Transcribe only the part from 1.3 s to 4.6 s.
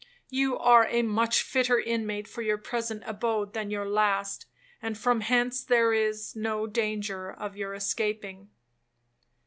fitter inmate for your present abode than your last,